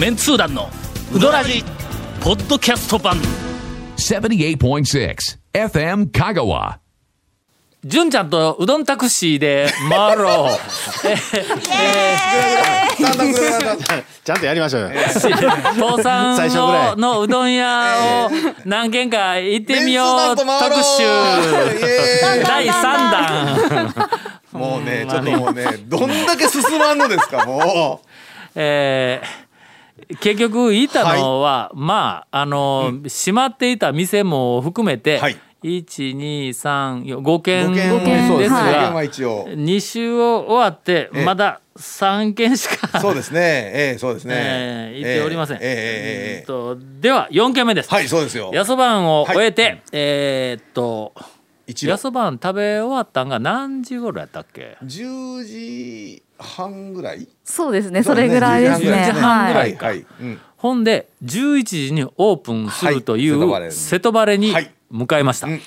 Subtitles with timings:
[0.00, 0.70] メンツー団の
[1.14, 1.62] ウドラジ
[2.22, 3.20] ポッドキャスト版。
[3.98, 5.14] 78.6
[5.52, 6.78] FM Kagawa.
[7.84, 10.58] 純ちゃんとうどんタクシーで回ろう。
[13.02, 13.78] だんだんだんだん
[14.24, 14.90] ちゃんとやりましょうよ。
[15.78, 16.96] 父さ最初ぐらい。
[16.96, 18.30] んのうどん屋を
[18.64, 20.48] 何軒か行ってみよう特
[20.82, 21.02] 集。
[22.42, 23.94] 第3弾。
[24.52, 28.00] もうね、ちょっともうね、どんだけ進まんのですか、も
[28.54, 29.49] えー
[30.20, 37.88] 結局いたのは、はい、まああの、うん、閉まっていた店も含めて、はい、1235件です
[38.50, 43.40] が2週を終わってまだ3件しかそうですね。
[43.74, 47.90] ええそうですね、えー、っておりません、ええええ、えー、では四件目です。
[47.90, 48.50] はいそうですよ。
[48.52, 51.14] やそばんを終えて、はい、えー、っと
[51.82, 54.76] やそばん食べ終わったんが何時頃やったっけ？
[54.82, 57.28] 十時半ぐらい？
[57.44, 58.90] そうですね、それぐらいですね。
[58.90, 59.76] 10時半ぐらはいい。
[59.76, 60.06] はい。
[60.20, 65.46] うんほんで11時にオープンするといはいう瀬戸バレにはい向かいました。
[65.46, 65.60] うん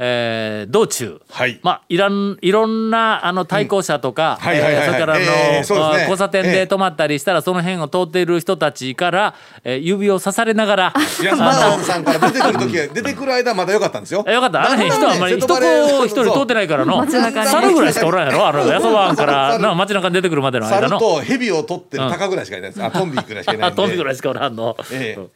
[0.00, 1.58] えー道中、はい。
[1.62, 4.88] まあいらんいろんなあの対向車とか、はいはいはいはい。
[4.88, 5.82] えーそれからあの、えーね。
[5.96, 6.52] あ交差点ええ。
[6.52, 14.24] で止まったりしたらその辺を通っている人たちから、えー指を刺されながらいや、マダムさんから出てくる時は、出てくる間はまだ良かったんですよ。
[14.26, 14.60] えよかった。
[14.66, 18.46] あの辺人はあんまり人瀬戸バレこう一人通ってないからの猿ぐらいしかおらんやろ？
[18.48, 20.88] あのやそばんからな街中に出てくるまでの間の。
[20.88, 22.84] 猿と蛇を取ってる鷹ぐらいしかいないです。
[22.84, 23.76] あ、トンビぐらいしかいないんで。
[23.76, 24.76] トンビぐらいしかおらんの。
[24.92, 25.26] ええ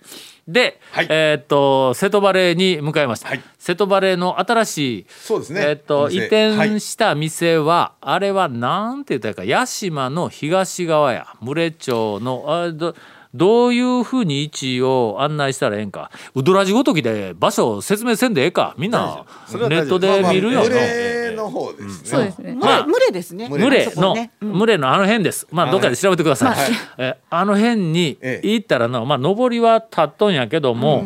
[0.48, 1.06] で、はい。
[1.08, 3.42] えーっと瀬戸バレーに向かいました、はい。
[3.58, 5.62] 瀬戸バレーの新しいそうですね。
[5.62, 6.16] えーっと店。
[6.16, 12.94] 移転した店は、あれはなんて言ったか屋島の東側や牟礼町のあど
[13.34, 16.10] どういうふうに位置を案内したらええんか。
[16.34, 18.74] うどらじごときで場所を説明せんでええか。
[18.76, 22.08] みんなネットで見るよの、まあまあの方ですね。
[22.08, 22.54] そうですね。
[22.54, 23.48] まあ群れですね。
[23.48, 25.46] 群れの群れのあの辺です。
[25.50, 26.54] まあどっかで調べてください。
[26.54, 31.04] はいえあの辺にええ行ったらのまあ上りは立っとんやけども、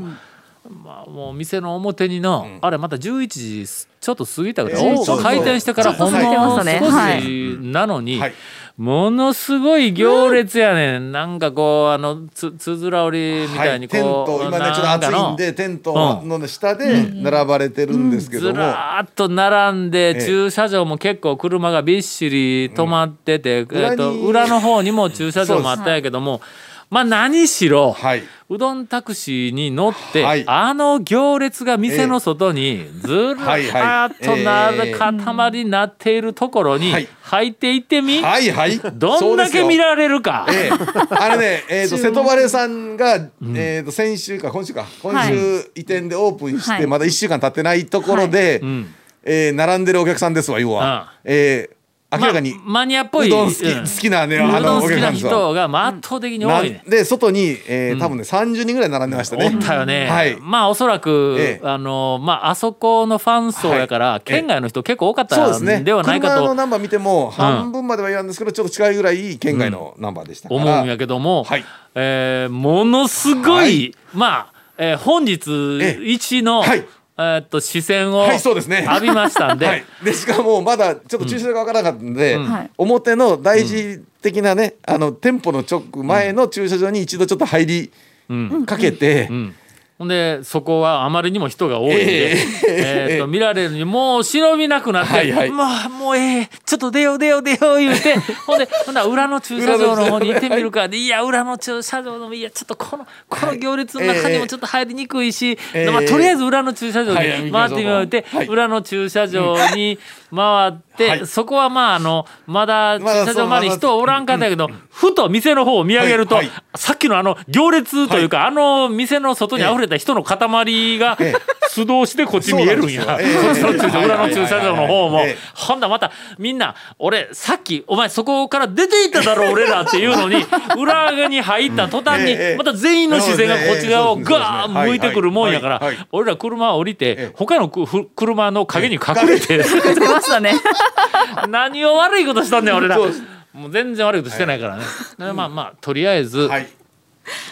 [0.84, 3.66] まあもう店の表にの、あれまた11時
[4.00, 8.18] ちょっと過ぎたぐらい、おええそうそう開店してからほんの少はいしなのに。
[8.18, 8.34] はい
[8.76, 11.10] ものすごい行列やねん。
[11.10, 20.26] なんかこうあのつつづら折りみたいにテンこう、ト今ねちょっと暑いんでテントの下で並ばれてるんですけずども、らーっと並んで、ええ。
[20.26, 26.42] 駐車場も結構車がびっしり止まってて、えっと裏に裏の方にも駐車場もあったんやけども、
[26.88, 30.44] まあ何しろ、はい、うどんタクシーに乗って、はい。
[30.46, 37.08] あの行列が店の外にずらーっとなはいはいええ塊になっているところにはい。
[37.22, 38.78] 入っていってみ、はいはい。
[38.78, 40.46] どんだけ見れられるか。
[40.48, 40.70] ええ、
[41.10, 44.86] あれね、えー、と 瀬戸バレさんが、えー、と先週か今週か。
[45.02, 45.34] 今週
[45.74, 46.86] 移転でオープンして、はい。
[46.86, 48.94] まだ1週間経ってないところで、ん。
[49.24, 51.75] えー並んでるお客さんですわ要は、えー
[52.18, 53.80] 明らかに、まマニアっぽい、うどん好き,、うん。
[53.82, 56.82] 好きなねうあのおどん好きな人がまあ圧倒的に多いね。
[56.84, 59.50] なで外に、えー多分ね30人ぐらい並んでましたね。
[59.54, 60.36] おったよね、はい。
[60.40, 61.66] まあおそらく、ええ。
[61.66, 64.20] あのまああそこのファン層やから、はい。
[64.24, 65.78] 県外の人結構多かったそうですね。
[65.78, 66.34] んではないかと。
[66.34, 71.64] 車のナンバー見ても半分までは言わんですけど、ちょっと近いぐらい県外のナンバーでしたから、思うんやけども、はい。
[71.94, 73.94] えーものすごい、はい。
[74.14, 75.50] まあ、えー本日
[75.80, 75.98] え。
[76.02, 76.84] 一の、はい
[77.18, 78.84] えーっと視線をはいそうですね。
[78.88, 82.70] 浴びましたんで、 はい、でしかもまだちょっと駐車場が分からなかったんで、はい。
[82.76, 87.90] 表の大事的なね、あの店舗の直前の駐車場に一度ちょっと入り
[88.28, 88.66] うん。
[88.66, 89.54] かけて、うん
[89.98, 93.08] ほんでそこはあまりにも人が多いんで、ええ。
[93.12, 95.50] ーっと見られるにもう忍びなくなって「はいはい。
[95.50, 96.50] まあもうええ。
[96.66, 98.14] ちょっと出よう出よう出よう」言うて
[98.46, 100.86] ほんでほんなら裏の駐車場の方に行ってみるか。
[100.88, 105.90] で「いや裏の駐車場のいやちょっとこのこの行列の中にもちょっと入りにくいし、ええ。
[105.90, 107.50] まあ、とりあえず裏の駐車場にはい。
[107.50, 108.46] 回ってみようって、はい。
[108.48, 109.98] 裏の駐車場に
[110.34, 111.26] 回って、はい。
[111.26, 116.78] そこはまああのまだ駐車場周りそう人おらんかったけど、ふと店の方を見上げると、はいはい。
[116.78, 121.56] さっきのあの行列というか、あの店の外に溢れた人の塊がええ。
[121.68, 123.34] 素通しでこっち見えるんや、ええ。
[123.34, 125.20] こっちの駐車裏の駐車場の方も、
[125.54, 130.36] ほんだまたみんな俺さっきお前そこから出ていっただろ俺らっていうのに
[130.78, 132.56] 裏側に入った途端にええ。
[132.56, 135.82] また全員の視線がこっち側をガーン向いてくるもんやから
[136.12, 139.64] 俺ら車降りてえ他の車の陰に隠れて出
[140.08, 140.54] ましたね。
[141.48, 142.98] 何を悪いことしたんだよ俺ら。
[142.98, 144.84] もう全然悪いことしてないからね、
[145.18, 146.68] でまあまあとりあえず、はい。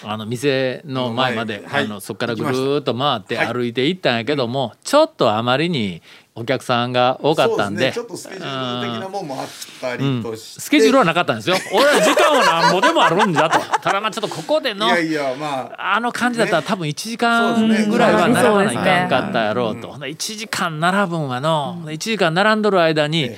[0.05, 1.85] あの店の前まで、はい。
[1.85, 6.03] あのそこからぐるーっと回ってはい歩いていったんやけども、ちょっとあまりに
[6.37, 7.87] お客さんが多かったんで。
[7.87, 7.93] ね。
[7.93, 9.49] ちょっとスケジュール的なもんもあっ
[9.81, 11.57] たりとして、スケジュールはなかったんですよ。
[11.73, 13.61] 俺は時間はなんぼでもあるんだと。
[13.81, 15.95] ただまあちょっとここでのいやいやまあ。
[15.95, 23.37] あの感じだったら多分1時間ぐらいは並ばないかんかったやろうと、ほんで1時間並ぶんはの、1時間並んどる間に、えー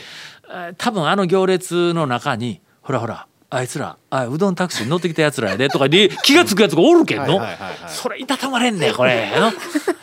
[0.78, 7.40] 多分あの行列の中にほらほらあいつらあうどんタクシーに乗ってきたやつらやでとかで気が付くやつがおるけんの、
[7.88, 9.30] それいたたまれんねこれ。
[9.38, 9.52] の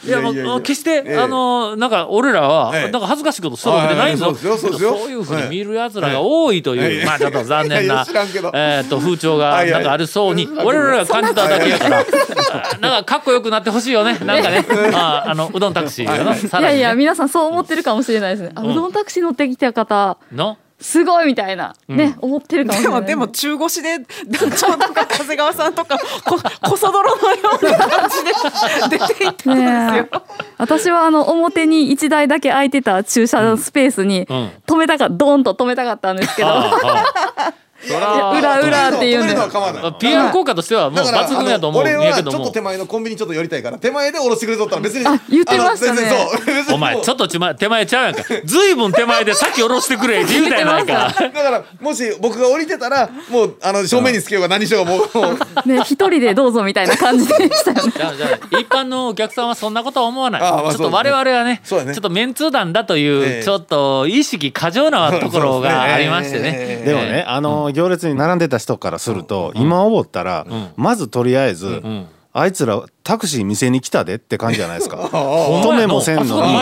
[0.06, 1.18] いやもう決して、ええ。
[1.18, 2.92] あのなんか俺らは、ええ。
[2.92, 7.06] なんか恥ずかしいことしたわけじゃないんだはいはいはいそういうふうに見るやつらが多いという、ええ。
[7.06, 8.06] まあちょっと残念な
[8.54, 10.48] えーっと風潮がないんかあるそうに。
[10.64, 12.00] 俺らが感じただけやから。
[12.54, 14.18] あなんかかっこよくなってほしいよね。
[14.20, 14.66] なんかね。
[14.94, 18.52] ああのうどんタクシーがなさいやいや皆さんそう思ってるかもしれないですね。
[18.56, 18.72] あうん。
[18.72, 20.18] うどんタクシー乗ってきた方。
[20.32, 20.58] の？
[20.84, 23.06] すごいみたいなね、思ってるかもしれない。
[23.06, 30.08] でもでも中腰で団長とか長谷川さんとか ここそ泥のような感じで出ていったんですねよ。
[30.12, 30.20] え
[30.58, 36.50] 私はあの表に一台だけ空いてた駐車スペースにうん止めたかドーンと止めたかったんですけど、
[37.88, 39.94] そら裏裏っていうんで止めるのは構わない。
[40.00, 46.02] PR 効果としてはもう抜群やと思うん俺はやけどもちょっと手前のコンビニちょっと寄りたいから手前で降ろしてくれとったら別にあ言ってましたね。
[46.02, 46.46] あの全然そう。
[46.46, 48.24] 別にお前 ちょっとちま手前ちゃうやんか。
[48.46, 55.38] ずいぶん手前で先下ろしてくれって言うたやないか だからもし僕が降りてたらもうあの正面につけようが何しようがもうもう
[55.70, 57.94] ね一人でどうぞみたいな感じでしたよね。
[57.96, 60.42] じゃあじゃあ一般のお客さんはそんなことは思わない。
[60.42, 61.94] ああまあちょっと我々はねちそうだね。
[61.94, 63.44] ょっとメンツー団だという、ええ。
[63.44, 66.54] ちょっと意識過剰なところがありましてね。
[66.56, 66.90] ええ。
[66.90, 74.98] でもね、あの行列に並んでた人からすると、今思ったら、まずとりあえず、んあいつらタクシー店に来たでって感じじゃないですか。
[75.14, 76.58] 止めもせんのに。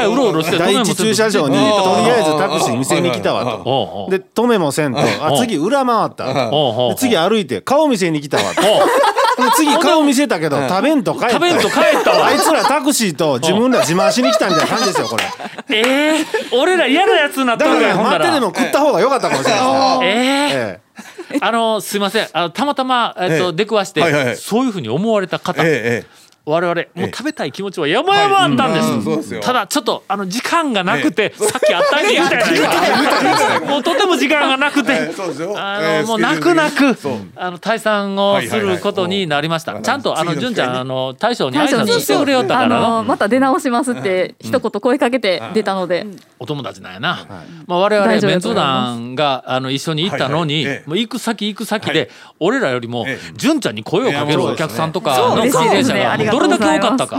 [0.59, 1.95] 第一駐車場にと。
[2.03, 4.07] りあえずタクシー店に来たわと。
[4.09, 6.51] で止めもせんとあうん次裏回った。
[6.97, 8.61] 次歩いて顔見せに来たわと。
[8.61, 8.67] で
[9.55, 11.29] 次顔見せたけど食べんと帰った。
[11.29, 12.25] 食べんと帰ったわ。
[12.25, 15.23] あいつらタクシーと自分ら自慢しに来たみたいな感じですよこれ。
[15.69, 18.19] ええ俺ら嫌なやつになっとだからるやんほんなら。
[18.19, 19.61] 待ってでも食った方が良かったかもしれない
[20.03, 20.90] ええ
[21.39, 22.27] あのすいません。
[22.33, 23.53] あのたまたま、えっとええ。
[23.53, 28.95] 出くわして、そういうふうに思われた方、ええ我々もう食べたい気持ちは山々あったんです,、はい。
[28.95, 29.03] うん。
[29.03, 29.41] そうですよ。
[29.41, 34.93] ただちょっとあの時間がなくて、さっきあったんや言うたいかもうとても時間がなくて、
[35.55, 36.97] あの、ええもう泣く泣く
[37.35, 46.05] あの退散をすることになりました、はいはいはいちゃんとあの純ちゃんあの大将に挨拶してくれよったかあらまた出直しますって一言声かけて出たので、
[46.39, 47.27] お友達なんやな、
[47.67, 52.09] まあ、我々メンツ団があの一緒に行ったのに、はいはいええもう行く先行く先で、
[52.39, 57.17] 俺らよりもええ純ちゃんに声をかけるお客さんとかの関係者がどれだけ多かったか、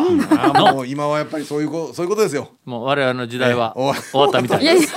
[0.73, 2.49] もう今はやっぱりそういうこそういうことですよ。
[2.65, 4.95] もう我々の時代はええ終わったみたいです。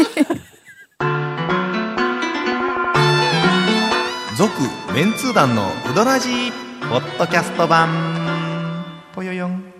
[4.38, 4.52] 続
[4.94, 6.52] メンツー団のウドラジー
[6.90, 7.90] ポッドキャスト版。
[9.14, 9.76] ぽよよん。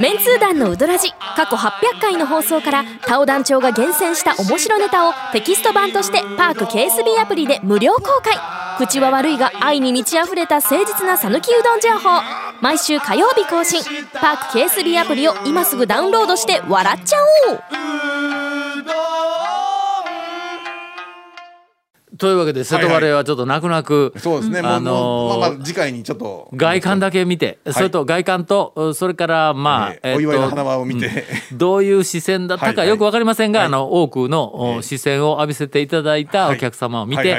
[0.00, 12.22] メンツー団のウドラジ過去800回の放送からタオ団長が厳選した面白ネタをテキスト版としてパーク KSB アプリで無料公開口は悪いが愛に満ち溢れた誠実な讃岐うどん情報。
[12.62, 13.82] 毎週火曜日更新。
[14.14, 17.16] パーク KSB アプリを今すぐダウンロードして笑っちゃ
[17.50, 18.29] おう。
[22.20, 24.60] というわけで瀬戸バレーはちょっと泣く泣く、そうですね。
[24.60, 26.50] あのーまあまあ次回にちょっと。
[26.54, 31.24] 外観だけ見て、それと外観とそれからまあ、ええお祝いの花輪を見て。
[31.52, 31.58] うん。
[31.58, 33.68] どういう視線だったかよくわかりませんが、はい。
[33.68, 37.34] あの多くのお視線を浴びせていただいたお客様を見て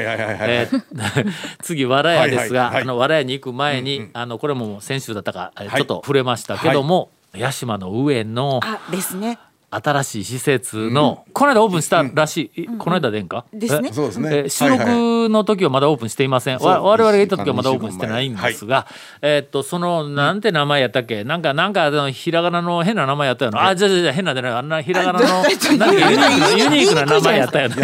[1.62, 2.81] 次わらやですが、はいはいはい。
[2.81, 9.38] あのわらやに行く前に、あのこれももう先週だったか、ちょっと触れましたけども、屋島の上のあですね。
[9.73, 13.90] 新しい施設の、この間オープンしたらしい、いこの間でんか、ですね。
[13.90, 14.30] えそうですね。
[14.31, 16.57] えー収録の時はまだオープンしていません。
[16.57, 18.85] わ我々が行った時はまだオープンしてないんですが、
[19.21, 23.68] えーっとそのなんて名前やったっけ、なんかなんかあのひらがなの変な名前やったよな。
[23.68, 27.75] あじゃあじゃあじゃあ変なでないあんなひらがなのなんかユニークなユニークな名前やったよね。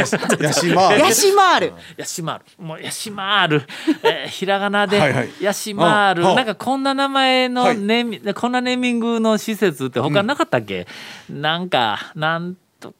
[0.42, 1.74] ヤシマヤシマール。
[1.96, 3.64] ヤシマールもうヤシマール、
[4.04, 10.86] えーひらがなでヤシマールなんかこんな名前のはいネーミ、こんなネーミングの施設って他なかったっけ、
[11.30, 11.77] なんか
[12.16, 12.94] なんと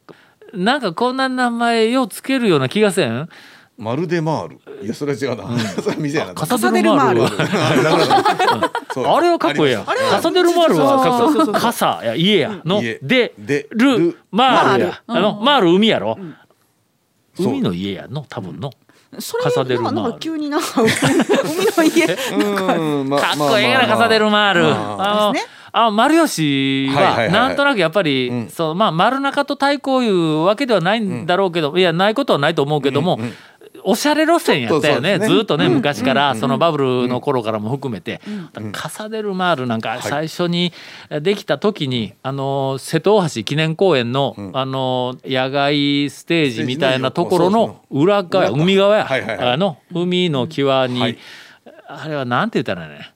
[0.54, 3.28] なんかこんな名前ようつけるような気がせん？
[3.76, 4.58] まるでマール。
[4.82, 6.34] いやそれは違うな、 それは店やな。
[6.34, 7.22] カサデルマール
[9.08, 9.84] あれはかっこいいやん。
[9.84, 12.60] カサデルマールはかっこいい傘や家や。
[12.64, 12.98] の家。
[13.02, 15.00] ででルルマールや。
[15.06, 16.18] あのマール海やろ、
[17.36, 18.26] そう海の家やの？
[18.28, 18.72] 多分の、
[19.20, 20.00] それカサデルマール。
[20.02, 22.04] なんか急になんか海の家。
[23.00, 24.66] うんま かっこええがな、カサデルマール。
[24.66, 28.48] あのですねあ丸吉ははいはいはいなんとなくやっぱり、ん。
[28.48, 33.18] そうまあ丸中と対抗いうわけではないんだろうけど、いやないことはないと思うけども、
[33.84, 35.26] おしゃれ路線やったよねね。
[35.26, 38.20] ずっとね、昔から、そのバブルの頃からも含めて、
[38.72, 40.72] カサデルマールなんか最初に
[41.22, 48.96] できた時に、あの瀬戸大橋記念公園の、あの野外ステージみたいなところの裏側海側。
[48.96, 49.52] や、はいはいはい。
[49.52, 51.18] あの海の際に、はい。
[51.88, 53.12] あれはなんて言ったらね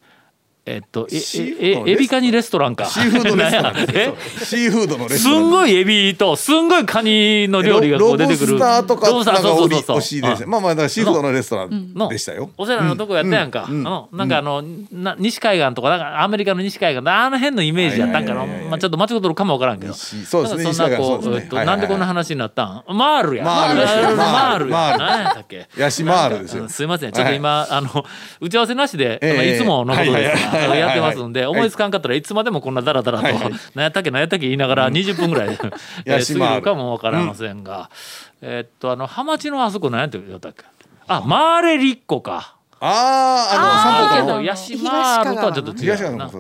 [0.65, 2.85] えっとええエビカニレストランか。
[2.85, 3.75] シーフードレストラン。
[3.75, 5.49] シーフードのレスすトラン。
[5.49, 8.53] んごいエビとすんごいカニの料理がこロう出てくる。
[8.53, 12.51] ロブスターとかロブスターそうそうそうおしいですねまあまあだからシーフードのレストランのでしたよ。
[12.57, 13.83] おしゃれなとこやったやんか、うん。
[13.83, 19.93] なんかあの、な西海岸とかなんかアメリカの西海岸あの辺のイメージやったんかな、まあちょっと間違ってるかもわからんけど。
[19.95, 22.97] 西そうですねそんなこうえっなんでこんな話になったん？
[22.97, 23.45] マールや。
[23.45, 23.81] マール。
[23.81, 24.71] ですよマール。
[24.71, 24.97] や。
[24.97, 25.67] 何やったっけ？
[25.77, 26.63] ヤシマールですよ。
[26.63, 27.13] うんすいません。
[27.13, 28.05] ちょっと今、あの
[28.41, 29.19] 打ち合わせなしで、
[29.57, 33.35] いつものことですが やってますんで、思いつかんかったらいつまでもこんなダラダラと、はい。
[33.35, 35.71] はい何やったっけ何やったっけ言いながら20分ぐらい、過
[36.05, 37.91] ぎるかもわかりませんが、
[38.41, 40.65] えーっとあのハマチのあそこ何やって言ったっけ？
[41.09, 42.57] あマーレリッコか。
[42.81, 44.39] あーあのけ散歩の。
[44.39, 46.31] どヤシマールとはちょっと違うな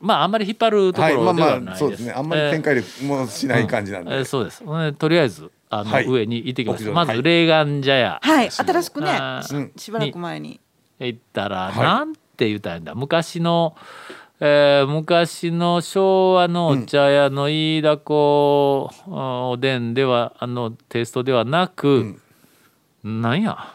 [0.00, 1.64] まああんまり引っ張るところではないです。
[1.64, 2.12] まあそうですね。
[2.12, 4.16] あんまり展開力もしない感じなんで。
[4.16, 4.62] えーそうです。
[4.94, 6.06] とりあえずあの、はい。
[6.06, 6.90] 上に行ってきました。
[6.92, 8.50] まずン茶屋はい。
[8.50, 9.40] 新しくね
[9.76, 10.60] ししばらく前に。
[10.98, 11.78] 行ったら、はい。
[11.78, 13.76] なんて言ったんだ昔の、
[14.40, 22.16] えー昔の昭和のお茶屋の飯田子あおでんではあのテイストではなく、
[23.04, 23.72] なんや。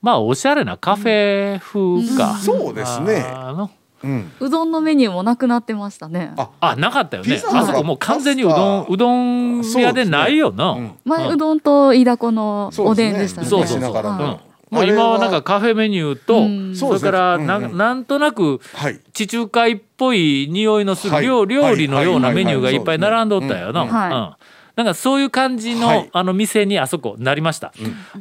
[0.00, 3.24] まあおしゃれなカフェ風か、そうですね。
[3.26, 3.70] あの。
[4.02, 4.32] うん。
[4.38, 6.32] うどんのメニューもなくなってましたね。
[6.36, 6.50] あ。
[6.60, 7.42] あなかったよね。
[7.52, 11.34] あそこもう完全にうどんうどん屋でないよな、うん前うん。
[11.34, 13.48] うどんと飯田子のおそうでんでしたね。
[13.48, 16.76] そうそうそうもう今はなんかカフェメニューと、うん。
[16.76, 17.72] それからな,、そうん。
[17.72, 19.00] うんなんとなくはい。
[19.12, 21.24] 地中海っぽい匂いのするはい。
[21.24, 22.36] 料,、料理のようなはい。
[22.36, 23.82] メニューがいっぱい並んどったよな。
[23.82, 23.88] うん。
[23.88, 23.94] うん。
[23.94, 24.12] はい。
[24.12, 24.30] うん。
[24.76, 26.10] なんかそういう感じの,、はい。
[26.12, 27.72] あの店にあそこなりました。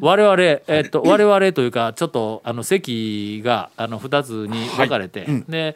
[0.01, 5.45] 我々えっと我々というかちょっとあの席があの二つに分かれて、うん。
[5.47, 5.75] で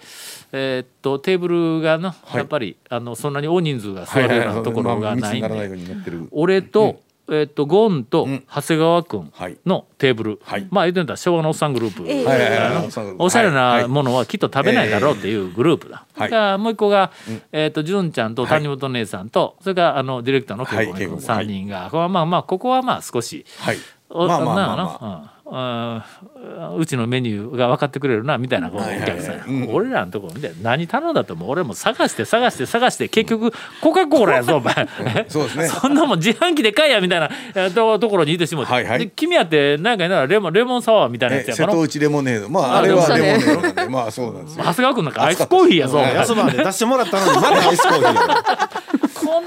[0.51, 2.37] えっとテーブルがのはい。
[2.37, 6.27] やっぱりあのそんなに大人数が座るようなところがないんでまあ密にならないようになってる。
[6.31, 6.99] 俺と、
[7.31, 8.43] えっとゴンとん。
[8.53, 9.57] 長谷川君はい。
[9.65, 10.67] のテーブル、はい。
[10.69, 12.25] まあ言ってみたら昭和のおっさんグループ、ええ。
[12.25, 13.15] はいはいはいあのはい。
[13.19, 16.05] おしゃれはないものはきっと食べないだろうっていうグループだ。
[16.15, 16.29] はい。
[16.29, 17.11] だからもう一個が、
[17.51, 20.85] えっ、と純ちゃんと谷本姉さんと、それからあのディレクターのはい。
[20.85, 23.45] 恵子君恵子君三人が、まあまあここはまあ少し。
[23.59, 23.77] はい。
[24.09, 25.05] おまあまあまあまあ。
[25.07, 29.69] なうちのメニューが分かってくれるなみたいなお客さん。
[29.71, 34.73] 俺らのところみたいな何頼んだとも俺も探して探して探して結局コカ・コーラやぞお前。
[35.27, 35.67] そうですね。
[35.81, 38.99] そんなもん自販機で買えやみたいなえーとところにいてしもて、はいはい。
[38.99, 42.49] で君やってなんか言うならレモンレモンサワーみたいなやえつやから瀬戸内レモネード。
[42.49, 44.63] まあああれはレモネードなんでまあそうなんですよ。
[44.63, 48.82] 長谷川君なんかアイスコーヒーやぞ、はい安まで出してもらったのにまだアイスコーヒー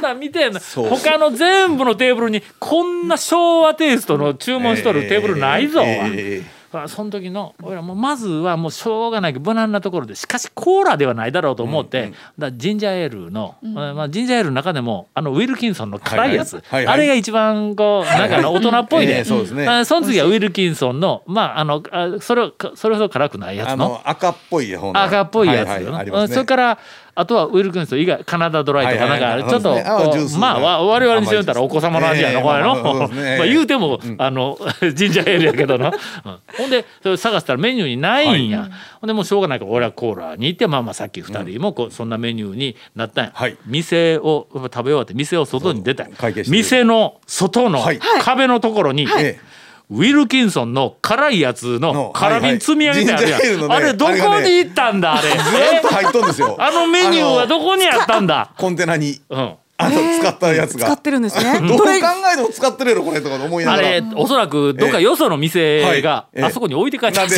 [0.09, 0.61] こん見てんの。
[0.61, 6.57] 他の全部のテーブルにこんな昭和テイストの注文しとるテーブルないぞ、えー
[6.89, 19.67] その時の俺らもうまずはもうしょうがないけど無難なところでしかしコーラではないだろうと思って、だジンジャーエールの、まあ、ジンジャーエールの中でもあのウィルキンソンの辛いやつ、あれが一番こうなんか大人っぽいで、 ええそうですね。
[19.67, 23.89] あその次はウィルキンソンのまああのあそれをそれほど辛くないやあつの。
[23.89, 25.03] の赤っぽい方の。
[25.03, 26.79] 赤っぽいやつそれから
[27.17, 33.09] あとはウィルキンソン以外カナダドライとかなんかちょっとまあわ我々にしてみたらお子様の味やのええこれの、
[33.39, 34.59] まあ言うても、あの
[34.95, 36.39] ジンジャーエールやけどな、うん。
[36.59, 38.69] ほんでそれ探したらメニューにないんや、
[39.01, 43.57] ほんでもうしょうがないから俺はコーラに行ってまあまあさっき2人もこうそんなメニューになったんや、はい。
[43.65, 46.07] 店を食べ終わって店を外に出た
[46.49, 47.99] 店の外のはい。
[48.21, 49.56] 壁のところに、ええ
[49.89, 53.51] ウィルキンソンの辛いやつのの辛瓶積み上げてあるやん、はい。
[53.51, 55.31] はいねあれどこに行ったんだあれ？
[55.31, 56.57] ずっと入っとんですよ。
[56.61, 58.51] あのメニューはどこにあったんだ？
[58.59, 59.55] コンテナにうん。
[59.79, 60.87] あの使ったやつが。
[60.87, 61.61] 使ってるんですね。
[61.69, 63.91] どう考えても使ってるやろこれとか思いなあがら。
[63.91, 66.27] れおそらくどっかよその店がはい。
[66.33, 66.45] ええ。
[66.45, 67.37] あそこに置いて帰ってなんで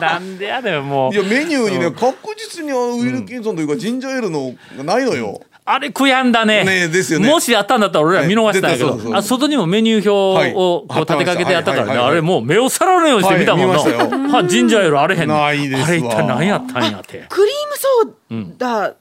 [0.00, 6.64] なんでやねん もいうやメニューにね確実にあのウィルキンソンというかジンジャーエールのがないのよあれ悔やんだね。
[6.64, 7.28] ねえですよね。
[7.28, 8.88] もしあったんだったら俺ら見逃したんやけど。
[8.88, 11.90] ええ絶対そうそうあ外にもメニュー表をこはいう立てかけてやったからね。
[11.98, 12.10] はい。
[12.10, 13.78] あれもう目をさらぬようにして見たもんな。
[13.78, 14.32] はい見ましたよ。
[14.32, 15.36] はジンジャーエールあれへんの？
[15.36, 15.88] あないですわ。
[15.88, 17.26] れ一体何やったんやって。
[17.28, 18.94] クリームソーダ。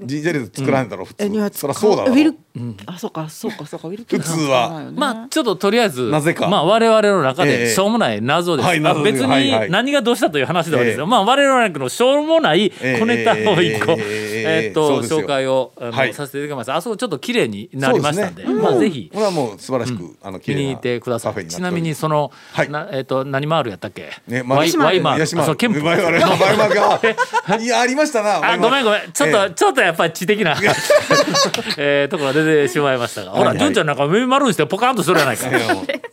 [0.00, 2.14] ジンジャーエール作らんだろ普えには通そりゃそうだろ
[2.54, 4.66] ウィルあそうかそうかそうかウィルキンソン普通は。
[4.66, 4.98] 使わないよね。
[4.98, 6.48] まあちょっととりあえずなぜか。
[6.48, 9.12] まあ我々の中えでえしょうもない謎です、はい謎です。
[9.14, 9.66] 別はいはい。
[9.66, 11.10] に何がどうしたという話ではですよ、ええ。
[11.10, 15.20] まあ我々のしょうもないええ小ネタを一個、えええーっとそうですよ。
[15.20, 16.14] 紹介をあの、はい。
[16.14, 18.44] させていただきましたあそこちょっと綺麗になりましたんで。
[18.44, 18.70] そうですね。
[18.70, 19.10] まあぜひ。
[19.12, 21.32] これはもう素晴らしくあの綺麗な気に入ってください。
[21.32, 22.70] ちなカフェになっておりみにその、はい。
[22.70, 25.22] なえーっと何マールやったっけ、ねまあワイワイマール。
[25.22, 26.20] あそう憲法ワイマール。
[26.20, 27.56] ワイマールが。
[27.62, 28.40] いやありましたな。
[28.52, 29.12] あごめんごめん。
[29.12, 30.56] ちょっと、えちょっとやっぱり知的な、
[31.78, 35.48] えーところが出てしまいましたが、ほら純ちゃんなんか目丸にしてポカンとするやないか、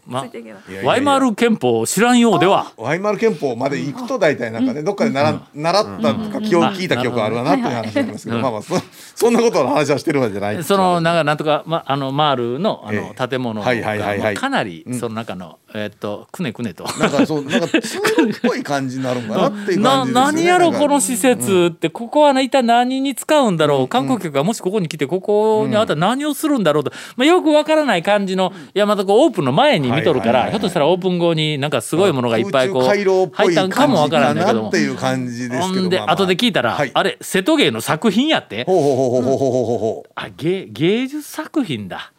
[0.09, 0.25] ま
[0.83, 5.47] ワイマール憲法を知らんようでは、ワイマル憲法まで行くと大体なんかねどっかで習ん。
[5.53, 8.75] 習ったとか記憶聞いた記憶あるわなっていう話なんですけどまあまあそ
[9.15, 16.85] そんなことの話はしてるわけじゃないそのなんかなんとか、ま、あのマールのあのええ建物がかなりその中の、えっとくねくねと。
[16.99, 34.69] なんかそうなんか通路っぽい感じになるんかなっていうな感じですよね何やろこの施設ってここはね一体何に使うんだろう観光客がもしここに来てここにあったら何をするんだろうと、まあ、よくわからない感じのいやまたこうオープンの前に見とるから、ひょっとしたらオープン後になんかすごいものがいっぱいこう入いったんかもわからんだけども。
[34.69, 36.91] っていう感じですほけどで後で聞いたら、はい。
[36.93, 38.63] あれ瀬戸芸の作品やって。
[38.65, 40.11] ほうほうほうほうほうほうほうほう。
[40.15, 42.13] あ芸芸術作品だ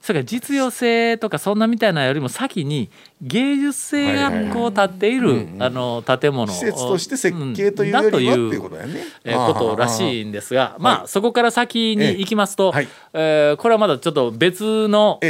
[0.00, 2.90] それから実用性とかそんなみたいなよりも先に
[3.20, 12.88] 芸術性がこう立っている、あの建物施設として設計というよりはっていうことらしいんですがまあそこから先に行きますと、はい。
[13.12, 15.20] えーこれはまだちょっと別の、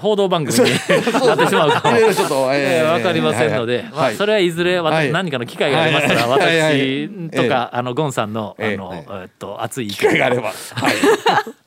[0.00, 8.72] 報道番組になってしまうかもいろいろちょっとえーわかりませんので、まあ、それはいずれ何かの機会がありましたら、私とか、あのゴンさんのあえ。
[8.72, 10.52] えの、えーっと熱い機会があれば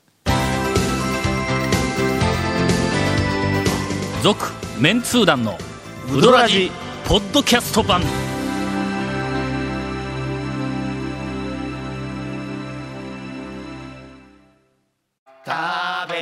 [4.26, 4.44] 続
[4.80, 5.56] メンツー団の
[6.12, 6.68] ウドラジ
[7.06, 8.02] ポッドキャスト版。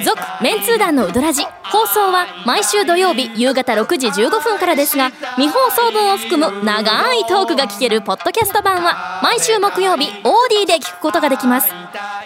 [0.04, 1.46] 続メンツー団のウドラジ。
[1.64, 11.70] 放送は毎週土曜日夕方6時15分からですが未放送分を含む長いトークが聞けるポッドキャスト版は毎週木曜日 OD で聞くことができます。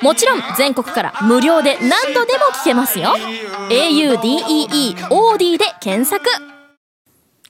[0.02, 3.14] もちろん全国から無料で何度でも聞けますよ。
[3.70, 6.47] AUDEEOD で検索。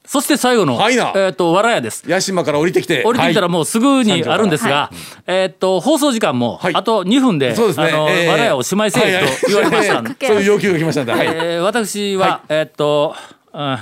[0.09, 2.11] そして最後の、はい、えー、とわらやです。
[2.11, 3.05] 八島から降りてきて。
[3.05, 4.97] 降りてきたらもうすぐにあるんですが、はい、
[5.27, 11.27] えー、と放送時間もあと2分で、はい、あの、えー、わらやおしまいせえと言われました、はい、そういう要求が来ましたんで、はい。
[11.27, 13.15] えー、私は、えー、っと、
[13.53, 13.79] うん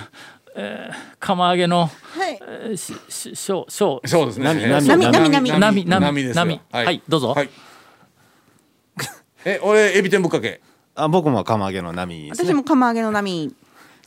[0.56, 1.88] えー、釜揚げの、は
[2.28, 2.40] い。
[2.72, 4.08] え、しししょうしょう。
[4.08, 4.46] そうですね。
[4.46, 6.60] 波波波波波波波。
[6.72, 7.02] はい。
[7.08, 7.50] どうぞ、はい、
[9.44, 10.60] え俺エビ天ぶっかけ。
[10.96, 13.54] あ僕も釜揚げの波、ね、私も釜揚げの波。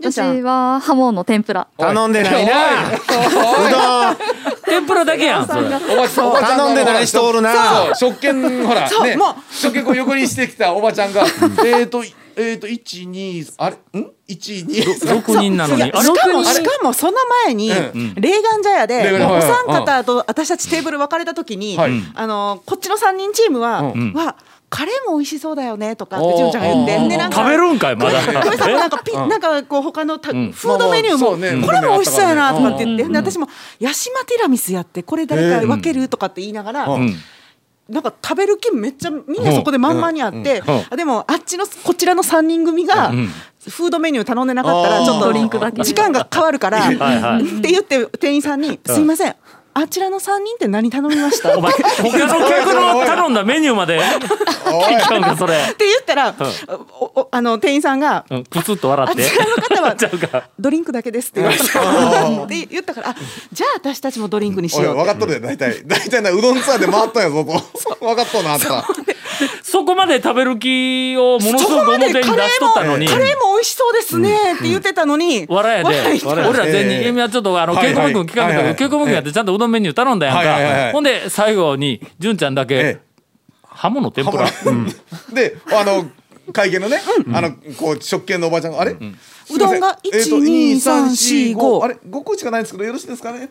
[0.01, 1.67] 私はハモの天ぷら。
[1.77, 2.51] 頼んでないな。
[4.13, 4.17] う
[4.65, 7.93] 天ぷらだけやん頼んでない人おるな。
[7.95, 9.17] 食券ほらね
[9.51, 11.25] 食券こう横にしてきたおばちゃんが
[11.65, 12.03] えっと
[12.37, 17.13] えっと一二あれん一二6人なのにしかもしかもその
[17.45, 24.37] 前にうん霊岩茶屋でお三方と私たちテーブル分かれた時にはいあのこっちの三人チームはうんわ
[24.69, 27.09] カレーも美味しそうだよねとかって純ちゃんが言って。
[27.09, 28.21] でなんか食べるんかいまだ。
[28.21, 31.67] 久米さんもなんかピなんかこう他のたフードメニューもまあまあそうね。
[31.67, 33.47] これも美味しそうやなとかって言って私も
[33.79, 37.15] ヤシマティラミスやってこれ誰か分けるとかって言いながらうん。
[37.89, 40.61] なんか食べる気めっちゃみんなそこで満々にあって
[40.93, 46.89] うでもあっちのこちらの3人組がフードメニュー頼んでなかったらちょっと時間が変わるからっ
[47.61, 49.35] て言って店員さんに「すいません
[49.81, 51.55] あちらの3人って何頼みました?
[51.57, 53.99] 」お前他の客の頼んだメニューまで。
[53.99, 55.01] 聞い。
[55.01, 56.35] ちゃうんかそれ、って言ったら
[56.99, 59.23] おおあの店員さんがうん、プツッと笑って。
[59.23, 59.81] あちらの方
[60.37, 61.63] は ドリンクだけですって言われた。
[61.63, 63.15] って言ったからあ
[63.51, 64.95] じゃあ私たちもドリンクにしようって。
[64.95, 65.39] 分かっとるよ。
[65.39, 68.05] 大体大体なうどんツアーで回ったんやぞと。
[68.05, 68.85] 分かっとんなあんた。
[69.63, 73.07] そこまで食べる気をものすごくそこまで表に出しとったのに。
[73.07, 80.85] カレーも美味しそうですねって言ってたのに、わらやで笑い俺ら全ええ員今ちょっとあの稽古君聞かれたけど稽古君やってちゃんとうどんメニュー頼んだやんはいはいはいはい。
[80.87, 82.99] かほんで最後に純ちゃんだけえ
[83.63, 84.45] ハモの天ぷら。
[85.33, 86.05] であの
[86.51, 86.99] 会計のね
[87.33, 88.91] あのこう食券のおばちゃんがあれ？
[88.91, 89.11] うどん。
[89.11, 90.13] がすいません。
[90.13, 93.45] えーと1 2 3 4 5あれ5個しかないんですけどよろしいですかね？
[93.45, 93.47] っ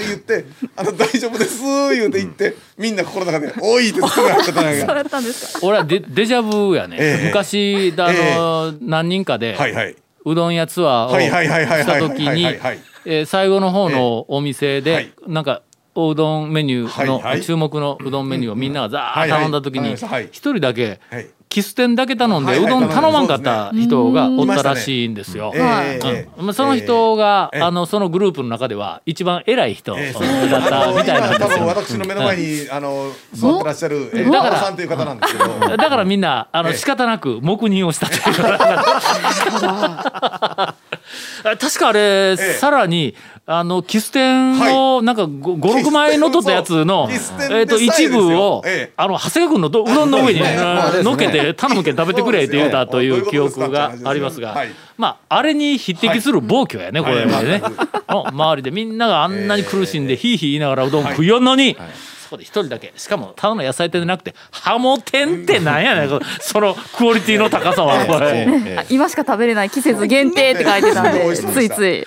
[0.00, 0.44] て言って
[0.76, 1.60] 「あの 大丈夫です」
[1.94, 5.66] 言うて言ってみんな心の中で「おい!」って作られてたんや そうやったんですか？
[5.66, 7.26] 俺はデデジャブやねええ。
[7.26, 9.96] 昔あの何人かではいはい。
[10.24, 12.78] うどん屋ツアーをはいはいはいはいした時にはいはいはい
[13.10, 15.30] えー最後の方のお店はでい。
[15.32, 15.62] なんか
[15.94, 17.42] おうどんメニューのはいはい。
[17.42, 22.70] 注目のうどんメニューをみんながザーッと頼んだ時に一人だけはいキス店だけ頼んではいうはい。
[22.70, 25.52] どん頼まんかった人がおったらしいんですよ。
[26.52, 30.06] その人が、ええあのそのグループの中では一番偉い人だえ。
[30.06, 30.20] えった
[30.92, 31.66] みたいなんですよ。
[31.66, 35.76] 私の目の前にあの座ってらっしゃるえだからさんという方なんですけど。
[35.76, 36.76] だからみんなあのええ。
[36.76, 38.22] 仕方なく黙認をしたという
[41.44, 43.14] あ 確かあれ、えさらに
[43.50, 48.62] あのキス店をなんか56枚の取ったやつのえーと一部を、
[48.94, 50.40] あの長谷川君のどうどんの 上に、
[51.02, 54.68] のけて頼むけん食べてくれって言うたという記憶がありますが、はい。
[54.98, 57.62] まああれに匹敵する暴挙やね、これね、
[58.10, 58.70] の周りで。
[58.70, 61.74] みんながあんなに苦しんでヒーヒー言いながらうどん食いよんのに。
[62.24, 62.92] そこで一人だけ。
[62.98, 66.20] しかもただの野菜店でなくてハモ店ってなんやねん。
[66.40, 68.76] そのクオリティの高さはこれ。
[68.76, 72.06] あ今しか食べれない季節限定って書いてたん 美でついつい